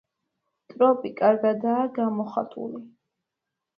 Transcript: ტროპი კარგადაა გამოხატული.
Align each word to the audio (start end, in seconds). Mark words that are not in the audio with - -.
ტროპი 0.73 1.11
კარგადაა 1.21 1.85
გამოხატული. 2.01 2.85